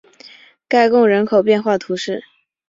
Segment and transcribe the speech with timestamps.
[0.67, 2.23] 盖贡人口变化图示